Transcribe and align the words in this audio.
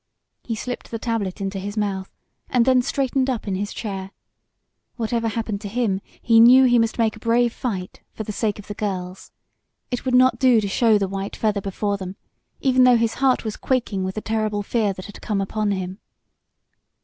He 0.41 0.55
slipped 0.55 0.89
the 0.89 0.97
tablet 0.97 1.39
into 1.41 1.59
his 1.59 1.77
mouth, 1.77 2.09
and 2.49 2.65
then 2.65 2.81
straightened 2.81 3.29
up 3.29 3.47
in 3.47 3.53
his 3.53 3.71
chair. 3.71 4.09
Whatever 4.95 5.27
happened 5.27 5.61
to 5.61 5.67
him 5.67 6.01
he 6.23 6.39
knew 6.39 6.63
he 6.63 6.79
must 6.79 6.97
make 6.97 7.15
a 7.15 7.19
brave 7.19 7.53
fight 7.53 8.01
for 8.11 8.23
the 8.23 8.31
sake 8.31 8.57
of 8.57 8.65
the 8.65 8.73
girls. 8.73 9.31
It 9.91 10.03
would 10.03 10.15
not 10.15 10.39
do 10.39 10.59
to 10.59 10.67
show 10.67 10.97
the 10.97 11.07
white 11.07 11.35
feather 11.35 11.61
before 11.61 11.97
them, 11.97 12.15
even 12.61 12.83
though 12.83 12.97
his 12.97 13.13
heart 13.21 13.45
was 13.45 13.55
quaking 13.55 14.03
with 14.03 14.15
the 14.15 14.21
terrible 14.21 14.63
fear 14.63 14.91
that 14.91 15.05
had 15.05 15.21
come 15.21 15.39
upon 15.39 15.69
him. 15.69 15.99